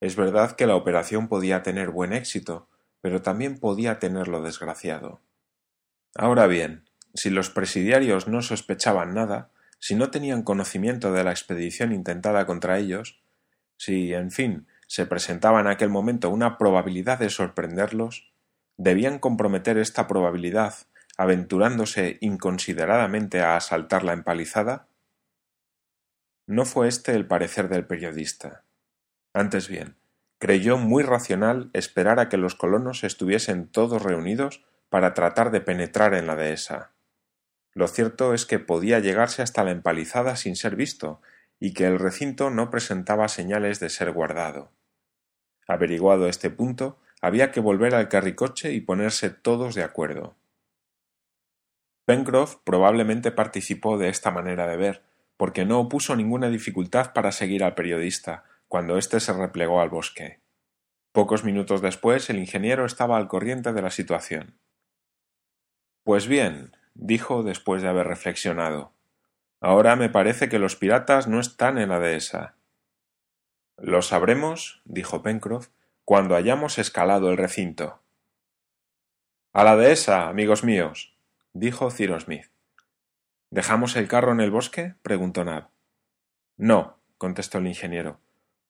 Es 0.00 0.16
verdad 0.16 0.52
que 0.52 0.66
la 0.66 0.76
operación 0.76 1.28
podía 1.28 1.62
tener 1.62 1.90
buen 1.90 2.12
éxito, 2.12 2.68
pero 3.00 3.22
también 3.22 3.58
podía 3.58 3.98
tenerlo 3.98 4.42
desgraciado. 4.42 5.20
Ahora 6.14 6.46
bien, 6.46 6.84
si 7.14 7.30
los 7.30 7.50
presidiarios 7.50 8.28
no 8.28 8.42
sospechaban 8.42 9.14
nada, 9.14 9.50
si 9.78 9.94
no 9.94 10.10
tenían 10.10 10.42
conocimiento 10.42 11.12
de 11.12 11.24
la 11.24 11.30
expedición 11.30 11.92
intentada 11.92 12.46
contra 12.46 12.78
ellos, 12.78 13.20
si, 13.76 14.12
en 14.12 14.30
fin, 14.30 14.66
se 14.86 15.06
presentaba 15.06 15.60
en 15.60 15.68
aquel 15.68 15.90
momento 15.90 16.30
una 16.30 16.58
probabilidad 16.58 17.18
de 17.18 17.30
sorprenderlos, 17.30 18.32
debían 18.76 19.18
comprometer 19.18 19.78
esta 19.78 20.06
probabilidad 20.06 20.74
aventurándose 21.18 22.16
inconsideradamente 22.20 23.40
a 23.40 23.56
asaltar 23.56 24.04
la 24.04 24.14
empalizada? 24.14 24.86
No 26.46 26.64
fue 26.64 26.88
este 26.88 27.12
el 27.12 27.26
parecer 27.26 27.68
del 27.68 27.84
periodista. 27.84 28.64
Antes 29.34 29.68
bien, 29.68 29.96
creyó 30.38 30.78
muy 30.78 31.02
racional 31.02 31.68
esperar 31.74 32.20
a 32.20 32.28
que 32.28 32.38
los 32.38 32.54
colonos 32.54 33.04
estuviesen 33.04 33.66
todos 33.68 34.00
reunidos 34.00 34.64
para 34.88 35.12
tratar 35.12 35.50
de 35.50 35.60
penetrar 35.60 36.14
en 36.14 36.26
la 36.26 36.36
dehesa. 36.36 36.92
Lo 37.74 37.88
cierto 37.88 38.32
es 38.32 38.46
que 38.46 38.60
podía 38.60 39.00
llegarse 39.00 39.42
hasta 39.42 39.64
la 39.64 39.72
empalizada 39.72 40.36
sin 40.36 40.56
ser 40.56 40.76
visto, 40.76 41.20
y 41.60 41.74
que 41.74 41.86
el 41.86 41.98
recinto 41.98 42.50
no 42.50 42.70
presentaba 42.70 43.28
señales 43.28 43.80
de 43.80 43.90
ser 43.90 44.12
guardado. 44.12 44.70
Averiguado 45.66 46.28
este 46.28 46.48
punto, 46.50 46.98
había 47.20 47.50
que 47.50 47.60
volver 47.60 47.96
al 47.96 48.08
carricoche 48.08 48.72
y 48.72 48.80
ponerse 48.80 49.30
todos 49.30 49.74
de 49.74 49.82
acuerdo. 49.82 50.36
Pencroff 52.08 52.56
probablemente 52.64 53.32
participó 53.32 53.98
de 53.98 54.08
esta 54.08 54.30
manera 54.30 54.66
de 54.66 54.78
ver, 54.78 55.02
porque 55.36 55.66
no 55.66 55.78
opuso 55.78 56.16
ninguna 56.16 56.48
dificultad 56.48 57.12
para 57.12 57.32
seguir 57.32 57.62
al 57.62 57.74
periodista, 57.74 58.44
cuando 58.66 58.96
éste 58.96 59.20
se 59.20 59.34
replegó 59.34 59.82
al 59.82 59.90
bosque. 59.90 60.40
Pocos 61.12 61.44
minutos 61.44 61.82
después 61.82 62.30
el 62.30 62.38
ingeniero 62.38 62.86
estaba 62.86 63.18
al 63.18 63.28
corriente 63.28 63.74
de 63.74 63.82
la 63.82 63.90
situación. 63.90 64.58
Pues 66.02 66.28
bien, 66.28 66.74
dijo 66.94 67.42
después 67.42 67.82
de 67.82 67.88
haber 67.88 68.06
reflexionado. 68.06 68.94
Ahora 69.60 69.94
me 69.94 70.08
parece 70.08 70.48
que 70.48 70.58
los 70.58 70.76
piratas 70.76 71.28
no 71.28 71.40
están 71.40 71.76
en 71.76 71.90
la 71.90 72.00
dehesa. 72.00 72.54
Lo 73.76 74.00
sabremos, 74.00 74.80
dijo 74.86 75.22
Pencroff, 75.22 75.68
cuando 76.06 76.36
hayamos 76.36 76.78
escalado 76.78 77.30
el 77.30 77.36
recinto. 77.36 78.00
A 79.52 79.62
la 79.62 79.76
dehesa, 79.76 80.30
amigos 80.30 80.64
míos, 80.64 81.17
dijo 81.52 81.90
Cyrus 81.90 82.24
Smith. 82.24 82.46
¿Dejamos 83.50 83.96
el 83.96 84.08
carro 84.08 84.32
en 84.32 84.40
el 84.40 84.50
bosque? 84.50 84.94
preguntó 85.02 85.44
Nab. 85.44 85.70
No, 86.56 87.00
contestó 87.16 87.58
el 87.58 87.66
ingeniero, 87.66 88.20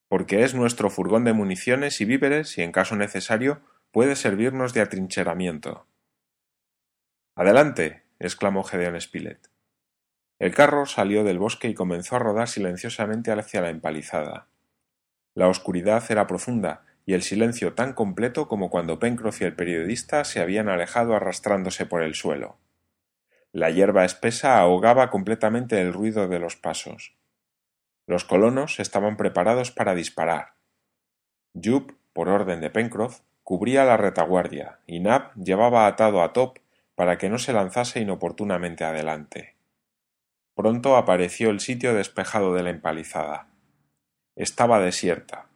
porque 0.08 0.44
es 0.44 0.54
nuestro 0.54 0.90
furgón 0.90 1.24
de 1.24 1.32
municiones 1.32 2.00
y 2.00 2.04
víveres 2.04 2.56
y 2.58 2.62
en 2.62 2.72
caso 2.72 2.96
necesario 2.96 3.60
puede 3.90 4.16
servirnos 4.16 4.74
de 4.74 4.82
atrincheramiento. 4.82 5.86
Adelante, 7.34 8.04
exclamó 8.18 8.64
Gedeón 8.64 9.00
Spilett. 9.00 9.48
El 10.38 10.54
carro 10.54 10.86
salió 10.86 11.24
del 11.24 11.38
bosque 11.38 11.68
y 11.68 11.74
comenzó 11.74 12.16
a 12.16 12.20
rodar 12.20 12.48
silenciosamente 12.48 13.32
hacia 13.32 13.60
la 13.60 13.70
empalizada. 13.70 14.48
La 15.34 15.48
oscuridad 15.48 16.04
era 16.10 16.26
profunda 16.26 16.84
y 17.06 17.14
el 17.14 17.22
silencio 17.22 17.74
tan 17.74 17.94
completo 17.94 18.48
como 18.48 18.70
cuando 18.70 18.98
Pencroff 18.98 19.40
y 19.40 19.44
el 19.44 19.56
periodista 19.56 20.24
se 20.24 20.40
habían 20.40 20.68
alejado 20.68 21.14
arrastrándose 21.14 21.86
por 21.86 22.02
el 22.02 22.14
suelo. 22.14 22.58
La 23.52 23.70
hierba 23.70 24.04
espesa 24.04 24.60
ahogaba 24.60 25.10
completamente 25.10 25.80
el 25.80 25.92
ruido 25.92 26.28
de 26.28 26.38
los 26.38 26.56
pasos. 26.56 27.16
Los 28.06 28.24
colonos 28.24 28.78
estaban 28.78 29.16
preparados 29.16 29.70
para 29.70 29.94
disparar. 29.94 30.54
Jup, 31.54 31.92
por 32.12 32.28
orden 32.28 32.60
de 32.60 32.70
Pencroff, 32.70 33.20
cubría 33.42 33.84
la 33.84 33.96
retaguardia 33.96 34.80
y 34.86 35.00
Nab 35.00 35.32
llevaba 35.34 35.86
atado 35.86 36.22
a 36.22 36.32
Top 36.32 36.58
para 36.94 37.16
que 37.16 37.30
no 37.30 37.38
se 37.38 37.52
lanzase 37.52 38.00
inoportunamente 38.00 38.84
adelante. 38.84 39.56
Pronto 40.54 40.96
apareció 40.96 41.50
el 41.50 41.60
sitio 41.60 41.94
despejado 41.94 42.52
de 42.52 42.62
la 42.62 42.70
empalizada. 42.70 43.46
Estaba 44.36 44.80
desierta. 44.80 45.46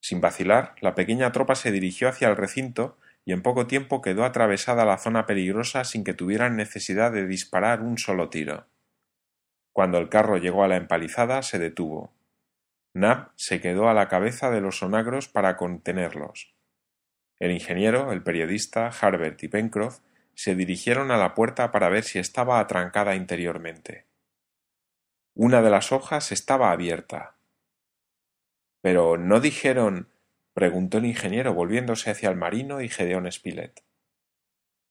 Sin 0.00 0.20
vacilar, 0.20 0.74
la 0.80 0.94
pequeña 0.94 1.32
tropa 1.32 1.56
se 1.56 1.72
dirigió 1.72 2.08
hacia 2.08 2.28
el 2.28 2.36
recinto 2.36 2.96
y 3.26 3.32
en 3.32 3.42
poco 3.42 3.66
tiempo 3.66 4.00
quedó 4.00 4.24
atravesada 4.24 4.84
la 4.84 4.98
zona 4.98 5.26
peligrosa 5.26 5.82
sin 5.82 6.04
que 6.04 6.14
tuvieran 6.14 6.56
necesidad 6.56 7.10
de 7.10 7.26
disparar 7.26 7.82
un 7.82 7.98
solo 7.98 8.30
tiro. 8.30 8.68
Cuando 9.72 9.98
el 9.98 10.08
carro 10.08 10.38
llegó 10.38 10.62
a 10.62 10.68
la 10.68 10.76
empalizada, 10.76 11.42
se 11.42 11.58
detuvo. 11.58 12.14
Nab 12.94 13.32
se 13.34 13.60
quedó 13.60 13.88
a 13.88 13.94
la 13.94 14.08
cabeza 14.08 14.50
de 14.50 14.60
los 14.60 14.78
sonagros 14.78 15.26
para 15.28 15.56
contenerlos. 15.56 16.54
El 17.40 17.50
ingeniero, 17.50 18.12
el 18.12 18.22
periodista, 18.22 18.88
Harbert 18.88 19.42
y 19.42 19.48
Pencroff 19.48 19.98
se 20.34 20.54
dirigieron 20.54 21.10
a 21.10 21.16
la 21.16 21.34
puerta 21.34 21.72
para 21.72 21.88
ver 21.88 22.04
si 22.04 22.20
estaba 22.20 22.60
atrancada 22.60 23.16
interiormente. 23.16 24.06
Una 25.34 25.62
de 25.62 25.70
las 25.70 25.90
hojas 25.90 26.30
estaba 26.30 26.70
abierta. 26.70 27.34
Pero 28.82 29.18
no 29.18 29.40
dijeron 29.40 30.08
preguntó 30.56 30.96
el 30.96 31.04
ingeniero 31.04 31.52
volviéndose 31.52 32.10
hacia 32.10 32.30
el 32.30 32.36
marino 32.36 32.80
y 32.80 32.88
Gedeón 32.88 33.30
Spilett. 33.30 33.84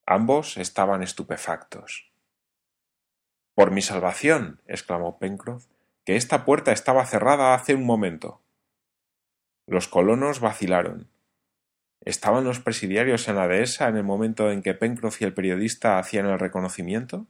Ambos 0.05 0.57
estaban 0.57 1.01
estupefactos. 1.01 2.11
Por 3.55 3.71
mi 3.71 3.81
salvación. 3.81 4.61
exclamó 4.67 5.17
Pencroff, 5.17 5.65
que 6.05 6.17
esta 6.17 6.45
puerta 6.45 6.71
estaba 6.71 7.03
cerrada 7.07 7.55
hace 7.55 7.73
un 7.73 7.83
momento. 7.83 8.43
Los 9.65 9.87
colonos 9.87 10.39
vacilaron. 10.39 11.09
¿Estaban 12.01 12.43
los 12.43 12.59
presidiarios 12.59 13.27
en 13.27 13.37
la 13.37 13.47
dehesa 13.47 13.87
en 13.87 13.97
el 13.97 14.03
momento 14.03 14.51
en 14.51 14.61
que 14.61 14.75
Pencroff 14.75 15.19
y 15.19 15.25
el 15.25 15.33
periodista 15.33 15.97
hacían 15.97 16.27
el 16.27 16.37
reconocimiento? 16.37 17.25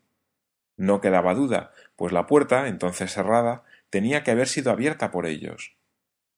No 0.76 1.00
quedaba 1.00 1.36
duda, 1.36 1.72
pues 1.96 2.12
la 2.12 2.28
puerta, 2.28 2.68
entonces 2.68 3.14
cerrada, 3.14 3.64
tenía 3.90 4.26
que 4.26 4.32
haber 4.32 4.50
sido 4.50 4.74
abierta 4.74 5.10
por 5.10 5.26
ellos. 5.26 5.78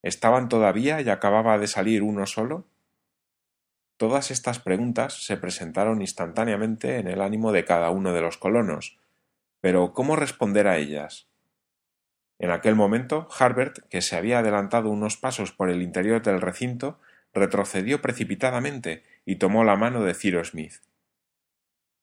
¿Estaban 0.04 0.50
todavía 0.50 1.02
y 1.02 1.10
acababa 1.10 1.58
de 1.58 1.68
salir 1.68 2.04
uno 2.04 2.26
solo? 2.26 2.68
Todas 3.98 4.30
estas 4.30 4.60
preguntas 4.60 5.26
se 5.26 5.38
presentaron 5.38 6.02
instantáneamente 6.02 6.98
en 6.98 7.08
el 7.08 7.22
ánimo 7.22 7.52
de 7.52 7.66
cada 7.66 7.90
uno 7.90 8.14
de 8.14 8.22
los 8.22 8.38
colonos, 8.38 9.00
pero 9.60 9.94
¿cómo 9.94 10.16
responder 10.16 10.68
a 10.68 10.78
ellas? 10.78 11.28
En 12.40 12.52
aquel 12.52 12.76
momento, 12.76 13.28
Harbert, 13.40 13.80
que 13.90 14.04
se 14.04 14.16
había 14.16 14.40
adelantado 14.40 14.90
unos 14.90 15.18
pasos 15.18 15.52
por 15.52 15.72
el 15.72 15.82
interior 15.82 16.22
del 16.22 16.42
recinto, 16.42 17.00
retrocedió 17.34 18.02
precipitadamente 18.02 19.04
y 19.26 19.38
tomó 19.38 19.64
la 19.64 19.76
mano 19.76 20.04
de 20.04 20.14
Cyrus 20.14 20.50
Smith. 20.50 20.76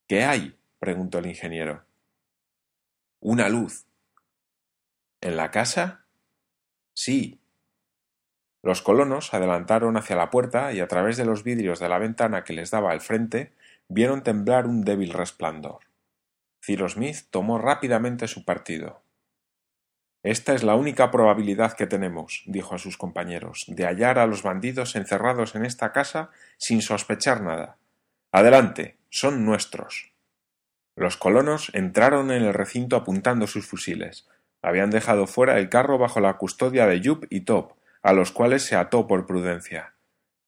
¿Qué 0.08 0.24
hay? 0.24 0.58
preguntó 0.80 1.18
el 1.18 1.26
ingeniero. 1.26 1.84
Una 3.20 3.48
luz. 3.48 3.86
¿En 5.20 5.36
la 5.36 5.50
casa? 5.50 6.04
Sí. 6.92 7.40
Los 8.64 8.80
colonos 8.80 9.34
adelantaron 9.34 9.98
hacia 9.98 10.16
la 10.16 10.30
puerta 10.30 10.72
y 10.72 10.80
a 10.80 10.88
través 10.88 11.18
de 11.18 11.26
los 11.26 11.44
vidrios 11.44 11.80
de 11.80 11.88
la 11.90 11.98
ventana 11.98 12.44
que 12.44 12.54
les 12.54 12.70
daba 12.70 12.92
al 12.92 13.02
frente 13.02 13.52
vieron 13.88 14.22
temblar 14.22 14.66
un 14.66 14.84
débil 14.84 15.12
resplandor. 15.12 15.80
Cyrus 16.64 16.92
Smith 16.92 17.26
tomó 17.30 17.58
rápidamente 17.58 18.26
su 18.26 18.46
partido. 18.46 19.02
Esta 20.22 20.54
es 20.54 20.62
la 20.62 20.76
única 20.76 21.10
probabilidad 21.10 21.74
que 21.74 21.86
tenemos, 21.86 22.42
dijo 22.46 22.74
a 22.74 22.78
sus 22.78 22.96
compañeros, 22.96 23.66
de 23.68 23.84
hallar 23.84 24.18
a 24.18 24.26
los 24.26 24.42
bandidos 24.42 24.96
encerrados 24.96 25.54
en 25.54 25.66
esta 25.66 25.92
casa 25.92 26.30
sin 26.56 26.80
sospechar 26.80 27.42
nada. 27.42 27.76
Adelante, 28.32 28.96
son 29.10 29.44
nuestros. 29.44 30.14
Los 30.96 31.18
colonos 31.18 31.70
entraron 31.74 32.30
en 32.30 32.42
el 32.42 32.54
recinto 32.54 32.96
apuntando 32.96 33.46
sus 33.46 33.66
fusiles. 33.66 34.26
Habían 34.62 34.88
dejado 34.88 35.26
fuera 35.26 35.58
el 35.58 35.68
carro 35.68 35.98
bajo 35.98 36.20
la 36.20 36.38
custodia 36.38 36.86
de 36.86 37.06
Jup 37.06 37.26
y 37.28 37.42
Top, 37.42 37.74
a 38.04 38.12
los 38.12 38.32
cuales 38.32 38.62
se 38.62 38.76
ató 38.76 39.06
por 39.06 39.26
prudencia. 39.26 39.94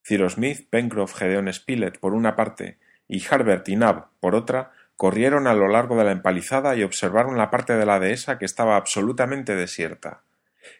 Cyrus 0.06 0.34
Smith, 0.34 0.68
Pencroff, 0.68 1.16
Gedeon 1.16 1.50
Spilett 1.52 1.98
por 1.98 2.12
una 2.12 2.36
parte 2.36 2.78
y 3.08 3.26
Harbert 3.26 3.66
y 3.70 3.76
Nab 3.76 4.08
por 4.20 4.34
otra 4.34 4.72
corrieron 4.96 5.46
a 5.46 5.54
lo 5.54 5.66
largo 5.66 5.96
de 5.96 6.04
la 6.04 6.12
empalizada 6.12 6.76
y 6.76 6.82
observaron 6.82 7.38
la 7.38 7.50
parte 7.50 7.72
de 7.72 7.86
la 7.86 7.98
dehesa 7.98 8.38
que 8.38 8.44
estaba 8.44 8.76
absolutamente 8.76 9.56
desierta. 9.56 10.20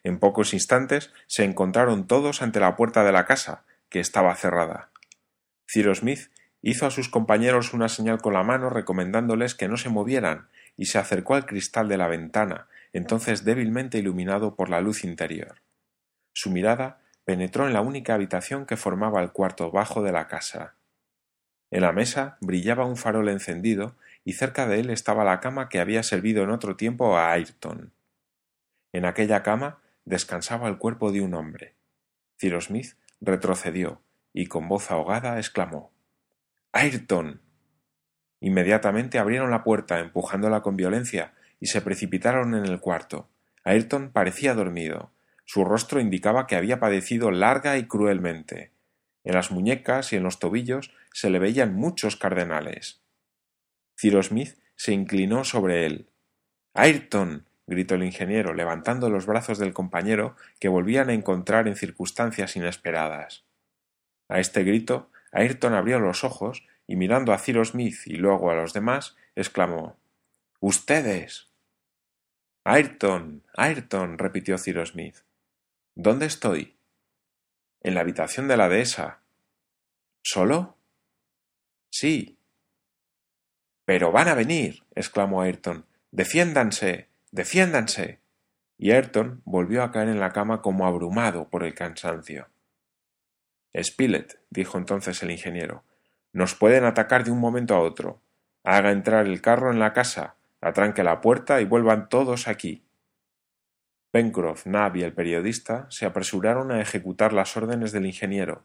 En 0.04 0.18
pocos 0.18 0.52
instantes 0.52 1.12
se 1.26 1.44
encontraron 1.44 2.06
todos 2.06 2.42
ante 2.42 2.60
la 2.60 2.76
puerta 2.76 3.04
de 3.04 3.12
la 3.12 3.24
casa, 3.24 3.64
que 3.88 4.00
estaba 4.00 4.34
cerrada. 4.34 4.90
Cyrus 5.66 5.98
Smith 5.98 6.30
hizo 6.60 6.84
a 6.84 6.90
sus 6.90 7.08
compañeros 7.08 7.72
una 7.72 7.88
señal 7.88 8.20
con 8.20 8.34
la 8.34 8.42
mano 8.42 8.68
recomendándoles 8.68 9.54
que 9.54 9.68
no 9.68 9.78
se 9.78 9.88
movieran 9.88 10.48
y 10.76 10.86
se 10.86 10.98
acercó 10.98 11.36
al 11.36 11.46
cristal 11.46 11.88
de 11.88 11.96
la 11.96 12.08
ventana, 12.08 12.68
entonces 12.92 13.44
débilmente 13.44 13.96
iluminado 13.96 14.56
por 14.56 14.68
la 14.68 14.82
luz 14.82 15.04
interior. 15.04 15.56
Su 16.36 16.50
mirada 16.50 16.98
penetró 17.24 17.66
en 17.66 17.72
la 17.72 17.80
única 17.80 18.12
habitación 18.12 18.66
que 18.66 18.76
formaba 18.76 19.22
el 19.22 19.32
cuarto 19.32 19.70
bajo 19.70 20.02
de 20.02 20.12
la 20.12 20.28
casa. 20.28 20.74
En 21.70 21.80
la 21.80 21.92
mesa 21.92 22.36
brillaba 22.42 22.84
un 22.84 22.98
farol 22.98 23.30
encendido 23.30 23.96
y 24.22 24.34
cerca 24.34 24.66
de 24.66 24.80
él 24.80 24.90
estaba 24.90 25.24
la 25.24 25.40
cama 25.40 25.70
que 25.70 25.80
había 25.80 26.02
servido 26.02 26.44
en 26.44 26.50
otro 26.50 26.76
tiempo 26.76 27.16
a 27.16 27.32
Ayrton. 27.32 27.94
En 28.92 29.06
aquella 29.06 29.42
cama 29.42 29.80
descansaba 30.04 30.68
el 30.68 30.76
cuerpo 30.76 31.10
de 31.10 31.22
un 31.22 31.32
hombre. 31.32 31.74
Cyrus 32.38 32.66
Smith 32.66 32.98
retrocedió 33.22 34.02
y 34.34 34.44
con 34.44 34.68
voz 34.68 34.90
ahogada 34.90 35.38
exclamó 35.38 35.90
Ayrton. 36.72 37.40
Inmediatamente 38.40 39.18
abrieron 39.18 39.50
la 39.50 39.64
puerta, 39.64 40.00
empujándola 40.00 40.60
con 40.60 40.76
violencia, 40.76 41.32
y 41.60 41.68
se 41.68 41.80
precipitaron 41.80 42.54
en 42.54 42.66
el 42.66 42.78
cuarto. 42.78 43.26
Ayrton 43.64 44.10
parecía 44.10 44.52
dormido. 44.52 45.15
Su 45.46 45.64
rostro 45.64 46.00
indicaba 46.00 46.46
que 46.46 46.56
había 46.56 46.80
padecido 46.80 47.30
larga 47.30 47.78
y 47.78 47.86
cruelmente. 47.86 48.72
En 49.24 49.34
las 49.34 49.50
muñecas 49.50 50.12
y 50.12 50.16
en 50.16 50.24
los 50.24 50.38
tobillos 50.38 50.92
se 51.12 51.30
le 51.30 51.38
veían 51.38 51.74
muchos 51.74 52.16
cardenales. 52.16 53.00
Cyrus 53.96 54.26
Smith 54.26 54.58
se 54.74 54.92
inclinó 54.92 55.44
sobre 55.44 55.86
él. 55.86 56.10
Ayrton. 56.74 57.46
gritó 57.66 57.94
el 57.94 58.04
ingeniero, 58.04 58.54
levantando 58.54 59.08
los 59.08 59.26
brazos 59.26 59.58
del 59.58 59.72
compañero 59.72 60.36
que 60.60 60.68
volvían 60.68 61.08
a 61.08 61.14
encontrar 61.14 61.66
en 61.66 61.74
circunstancias 61.74 62.54
inesperadas. 62.54 63.44
A 64.28 64.40
este 64.40 64.62
grito, 64.62 65.10
Ayrton 65.32 65.74
abrió 65.74 65.98
los 65.98 66.22
ojos 66.22 66.64
y 66.86 66.96
mirando 66.96 67.32
a 67.32 67.38
Cyrus 67.38 67.70
Smith 67.70 67.98
y 68.06 68.16
luego 68.16 68.50
a 68.50 68.54
los 68.54 68.72
demás, 68.72 69.16
exclamó 69.34 69.96
Ustedes. 70.60 71.48
Ayrton. 72.64 73.42
Ayrton. 73.56 74.18
repitió 74.18 74.58
Cyrus 74.58 74.90
Smith. 74.90 75.16
¿Dónde 75.98 76.26
estoy? 76.26 76.76
En 77.80 77.94
la 77.94 78.02
habitación 78.02 78.48
de 78.48 78.58
la 78.58 78.68
dehesa. 78.68 79.22
¿Solo? 80.22 80.76
Sí. 81.90 82.38
Pero 83.86 84.12
van 84.12 84.28
a 84.28 84.34
venir. 84.34 84.84
exclamó 84.94 85.40
Ayrton. 85.40 85.86
Defiéndanse. 86.10 87.08
defiéndanse. 87.30 88.20
Y 88.76 88.90
Ayrton 88.90 89.40
volvió 89.46 89.82
a 89.82 89.90
caer 89.90 90.08
en 90.08 90.20
la 90.20 90.32
cama 90.32 90.60
como 90.60 90.86
abrumado 90.86 91.48
por 91.48 91.64
el 91.64 91.74
cansancio. 91.74 92.50
Spilett, 93.74 94.38
dijo 94.50 94.76
entonces 94.76 95.22
el 95.22 95.30
ingeniero, 95.30 95.82
nos 96.34 96.54
pueden 96.54 96.84
atacar 96.84 97.24
de 97.24 97.30
un 97.30 97.40
momento 97.40 97.74
a 97.74 97.80
otro. 97.80 98.20
Haga 98.64 98.92
entrar 98.92 99.26
el 99.26 99.40
carro 99.40 99.70
en 99.70 99.78
la 99.78 99.94
casa, 99.94 100.36
atranque 100.60 101.02
la 101.02 101.22
puerta 101.22 101.62
y 101.62 101.64
vuelvan 101.64 102.10
todos 102.10 102.48
aquí. 102.48 102.85
Pencroff, 104.16 104.64
Nab 104.64 104.96
y 104.96 105.02
el 105.02 105.12
periodista 105.12 105.86
se 105.90 106.06
apresuraron 106.06 106.72
a 106.72 106.80
ejecutar 106.80 107.34
las 107.34 107.54
órdenes 107.54 107.92
del 107.92 108.06
ingeniero. 108.06 108.64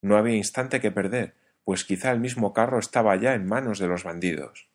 No 0.00 0.16
había 0.16 0.34
instante 0.34 0.80
que 0.80 0.90
perder, 0.90 1.34
pues 1.62 1.84
quizá 1.84 2.10
el 2.10 2.20
mismo 2.20 2.54
carro 2.54 2.78
estaba 2.78 3.14
ya 3.16 3.34
en 3.34 3.46
manos 3.46 3.78
de 3.78 3.86
los 3.86 4.02
bandidos. 4.02 4.70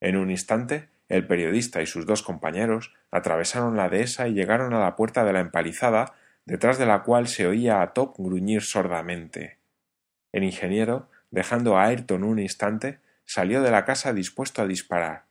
En 0.00 0.16
un 0.16 0.30
instante, 0.30 0.88
el 1.10 1.26
periodista 1.26 1.82
y 1.82 1.86
sus 1.86 2.06
dos 2.06 2.22
compañeros 2.22 2.94
atravesaron 3.10 3.76
la 3.76 3.90
dehesa 3.90 4.26
y 4.26 4.32
llegaron 4.32 4.72
a 4.72 4.80
la 4.80 4.96
puerta 4.96 5.22
de 5.22 5.34
la 5.34 5.40
empalizada, 5.40 6.14
detrás 6.46 6.78
de 6.78 6.86
la 6.86 7.02
cual 7.02 7.28
se 7.28 7.46
oía 7.46 7.82
a 7.82 7.92
Top 7.92 8.14
gruñir 8.16 8.62
sordamente. 8.62 9.58
El 10.32 10.44
ingeniero, 10.44 11.10
dejando 11.30 11.76
a 11.76 11.84
Ayrton 11.84 12.24
un 12.24 12.38
instante, 12.38 13.00
salió 13.26 13.60
de 13.60 13.70
la 13.70 13.84
casa 13.84 14.14
dispuesto 14.14 14.62
a 14.62 14.66
disparar. 14.66 15.26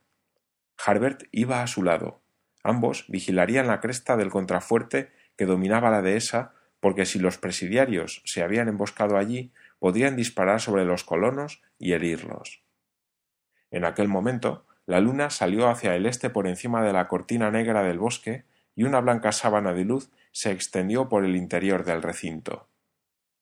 Harbert 0.78 1.24
iba 1.32 1.64
a 1.64 1.66
su 1.66 1.82
lado. 1.82 2.22
Ambos 2.64 3.06
vigilarían 3.08 3.68
la 3.68 3.80
cresta 3.80 4.18
del 4.18 4.30
contrafuerte 4.30 5.12
que 5.38 5.46
dominaba 5.46 5.90
la 5.90 6.02
dehesa, 6.02 6.54
porque 6.80 7.06
si 7.06 7.20
los 7.20 7.38
presidiarios 7.38 8.22
se 8.26 8.44
habían 8.44 8.68
emboscado 8.68 9.18
allí, 9.18 9.52
podían 9.80 10.16
disparar 10.16 10.62
sobre 10.62 10.86
los 10.86 11.04
colonos 11.04 11.62
y 11.78 11.94
herirlos. 11.94 12.62
En 13.72 13.86
aquel 13.86 14.08
momento, 14.08 14.66
la 14.86 15.00
luna 15.00 15.30
salió 15.30 15.70
hacia 15.70 15.96
el 15.96 16.06
este 16.06 16.30
por 16.30 16.48
encima 16.48 16.84
de 16.84 16.94
la 16.94 17.08
cortina 17.08 17.52
negra 17.52 17.84
del 17.84 18.00
bosque 18.00 18.44
y 18.76 18.84
una 18.84 19.02
blanca 19.02 19.32
sábana 19.32 19.74
de 19.74 19.86
luz 19.86 20.10
se 20.32 20.52
extendió 20.52 21.10
por 21.10 21.26
el 21.26 21.36
interior 21.36 21.86
del 21.86 22.02
recinto. 22.02 22.68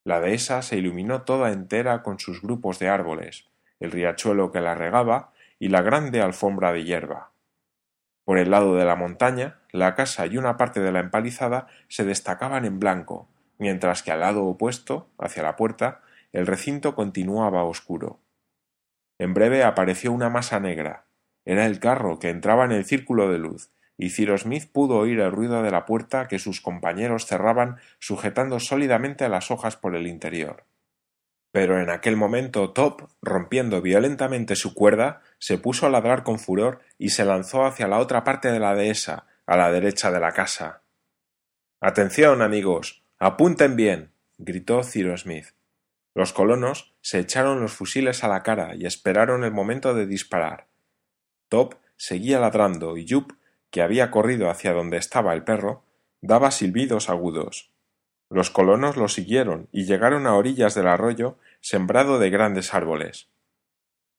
La 0.03 0.19
dehesa 0.19 0.61
se 0.61 0.77
iluminó 0.77 1.23
toda 1.23 1.51
entera 1.51 2.03
con 2.03 2.19
sus 2.19 2.41
grupos 2.41 2.79
de 2.79 2.89
árboles, 2.89 3.45
el 3.79 3.91
riachuelo 3.91 4.51
que 4.51 4.61
la 4.61 4.75
regaba 4.75 5.31
y 5.59 5.69
la 5.69 5.81
grande 5.81 6.21
alfombra 6.21 6.73
de 6.73 6.83
hierba. 6.83 7.31
Por 8.27 8.39
el 8.39 8.51
lado 8.51 8.75
de 8.75 8.83
la 8.83 8.97
montaña, 8.97 9.55
la 9.71 9.95
casa 9.95 10.25
y 10.25 10.35
una 10.35 10.57
parte 10.57 10.81
de 10.81 10.91
la 10.91 10.99
empalizada 10.99 11.67
se 11.87 12.03
destacaban 12.03 12.65
en 12.65 12.77
blanco, 12.77 13.29
mientras 13.57 14.03
que 14.03 14.11
al 14.11 14.19
lado 14.19 14.43
opuesto, 14.43 15.07
hacia 15.17 15.43
la 15.43 15.55
puerta, 15.55 16.01
el 16.33 16.45
recinto 16.45 16.93
continuaba 16.93 17.63
oscuro. 17.63 18.19
En 19.17 19.33
breve 19.33 19.63
apareció 19.63 20.11
una 20.11 20.29
masa 20.29 20.59
negra. 20.59 21.05
Era 21.45 21.65
el 21.65 21.79
carro 21.79 22.19
que 22.19 22.29
entraba 22.29 22.65
en 22.65 22.73
el 22.73 22.83
círculo 22.83 23.31
de 23.31 23.37
luz, 23.37 23.71
y 23.97 24.09
Cyrus 24.09 24.41
Smith 24.41 24.69
pudo 24.69 24.97
oír 24.97 25.21
el 25.21 25.31
ruido 25.31 25.63
de 25.63 25.71
la 25.71 25.85
puerta 25.85 26.27
que 26.27 26.37
sus 26.37 26.59
compañeros 26.59 27.27
cerraban 27.27 27.77
sujetando 27.99 28.59
sólidamente 28.59 29.29
las 29.29 29.51
hojas 29.51 29.77
por 29.77 29.95
el 29.95 30.05
interior. 30.05 30.65
Pero 31.51 31.81
en 31.81 31.89
aquel 31.89 32.15
momento 32.17 32.71
Top, 32.71 33.09
rompiendo 33.21 33.81
violentamente 33.81 34.55
su 34.55 34.73
cuerda, 34.73 35.21
se 35.39 35.57
puso 35.57 35.85
a 35.85 35.89
ladrar 35.89 36.23
con 36.23 36.39
furor 36.39 36.81
y 36.97 37.09
se 37.09 37.25
lanzó 37.25 37.65
hacia 37.65 37.87
la 37.87 37.99
otra 37.99 38.23
parte 38.23 38.51
de 38.51 38.59
la 38.59 38.75
dehesa, 38.75 39.25
a 39.45 39.57
la 39.57 39.71
derecha 39.71 40.11
de 40.11 40.19
la 40.19 40.33
casa. 40.33 40.81
Atención, 41.79 42.41
amigos. 42.41 43.03
apunten 43.19 43.75
bien. 43.75 44.11
gritó 44.37 44.83
Cyrus 44.83 45.21
Smith. 45.21 45.47
Los 46.13 46.33
colonos 46.33 46.95
se 47.01 47.19
echaron 47.19 47.61
los 47.61 47.73
fusiles 47.73 48.23
a 48.23 48.27
la 48.27 48.41
cara 48.41 48.75
y 48.75 48.85
esperaron 48.85 49.43
el 49.43 49.51
momento 49.51 49.93
de 49.93 50.07
disparar. 50.07 50.67
Top 51.47 51.75
seguía 51.95 52.39
ladrando 52.39 52.97
y 52.97 53.07
Jup, 53.07 53.33
que 53.69 53.81
había 53.81 54.09
corrido 54.09 54.49
hacia 54.49 54.73
donde 54.73 54.97
estaba 54.97 55.33
el 55.33 55.43
perro, 55.43 55.83
daba 56.21 56.51
silbidos 56.51 57.09
agudos. 57.09 57.71
Los 58.29 58.49
colonos 58.49 58.97
lo 58.97 59.07
siguieron 59.07 59.69
y 59.71 59.85
llegaron 59.85 60.27
a 60.27 60.35
orillas 60.35 60.75
del 60.75 60.87
arroyo 60.87 61.37
sembrado 61.61 62.19
de 62.19 62.29
grandes 62.29 62.73
árboles. 62.73 63.29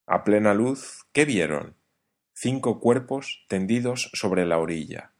A 0.07 0.25
plena 0.25 0.55
luz, 0.55 1.05
¿qué 1.13 1.25
vieron? 1.25 1.77
Cinco 2.33 2.81
cuerpos 2.81 3.45
tendidos 3.49 4.11
sobre 4.15 4.47
la 4.47 4.59
orilla. 4.59 5.13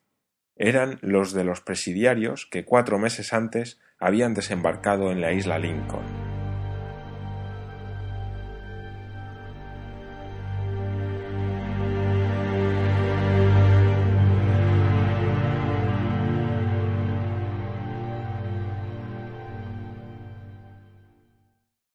Eran 0.57 0.99
los 1.03 1.33
de 1.33 1.45
los 1.45 1.61
presidiarios 1.61 2.47
que 2.47 2.65
cuatro 2.65 2.99
meses 2.99 3.33
antes 3.33 3.81
habían 3.99 4.35
desembarcado 4.35 5.13
en 5.13 5.21
la 5.21 5.33
isla 5.33 5.59
Lincoln. 5.59 6.18